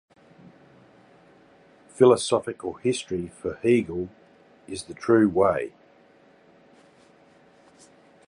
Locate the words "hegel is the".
3.61-4.95